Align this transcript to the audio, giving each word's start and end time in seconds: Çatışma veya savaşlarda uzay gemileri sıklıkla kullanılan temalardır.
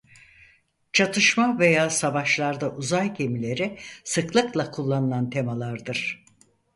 Çatışma 0.93 1.59
veya 1.59 1.89
savaşlarda 1.89 2.75
uzay 2.75 3.13
gemileri 3.13 3.77
sıklıkla 4.03 4.71
kullanılan 4.71 5.29
temalardır. 5.29 6.25